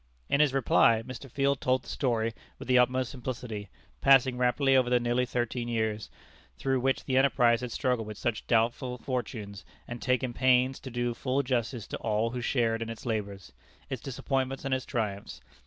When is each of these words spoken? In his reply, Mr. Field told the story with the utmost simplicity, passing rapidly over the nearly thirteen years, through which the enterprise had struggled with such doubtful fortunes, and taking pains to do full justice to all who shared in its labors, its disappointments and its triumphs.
In 0.29 0.39
his 0.39 0.51
reply, 0.51 1.03
Mr. 1.05 1.29
Field 1.29 1.61
told 1.61 1.83
the 1.83 1.87
story 1.87 2.33
with 2.57 2.67
the 2.67 2.79
utmost 2.79 3.11
simplicity, 3.11 3.69
passing 4.01 4.35
rapidly 4.35 4.75
over 4.75 4.89
the 4.89 4.99
nearly 4.99 5.27
thirteen 5.27 5.67
years, 5.67 6.09
through 6.57 6.79
which 6.79 7.05
the 7.05 7.17
enterprise 7.19 7.61
had 7.61 7.71
struggled 7.71 8.07
with 8.07 8.17
such 8.17 8.47
doubtful 8.47 8.97
fortunes, 8.97 9.63
and 9.87 10.01
taking 10.01 10.33
pains 10.33 10.79
to 10.79 10.89
do 10.89 11.13
full 11.13 11.43
justice 11.43 11.85
to 11.85 11.97
all 11.99 12.31
who 12.31 12.41
shared 12.41 12.81
in 12.81 12.89
its 12.89 13.05
labors, 13.05 13.51
its 13.91 14.01
disappointments 14.01 14.65
and 14.65 14.73
its 14.73 14.87
triumphs. 14.87 15.39